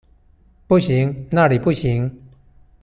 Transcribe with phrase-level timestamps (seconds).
[0.65, 2.09] 不行，那裡不行